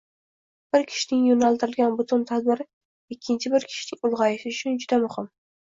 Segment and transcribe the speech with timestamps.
[0.75, 2.67] Bir kishining yo’naltirilgan butun tadbiri
[3.17, 5.33] ikkinchi bir kishining ulg’ayishi uchun juda muhim.